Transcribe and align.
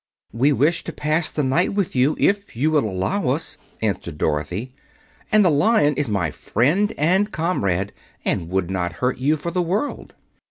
"We 0.33 0.51
wish 0.51 0.83
to 0.85 0.91
pass 0.91 1.29
the 1.29 1.43
night 1.43 1.75
with 1.75 1.95
you, 1.95 2.17
if 2.19 2.55
you 2.55 2.71
will 2.71 2.85
allow 2.89 3.27
us," 3.27 3.55
answered 3.83 4.17
Dorothy; 4.17 4.73
"and 5.31 5.45
the 5.45 5.51
Lion 5.51 5.93
is 5.93 6.09
my 6.09 6.31
friend 6.31 6.91
and 6.97 7.31
comrade, 7.31 7.93
and 8.25 8.49
would 8.49 8.71
not 8.71 8.93
hurt 8.93 9.19
you 9.19 9.37
for 9.37 9.51
the 9.51 9.61
world." 9.61 10.15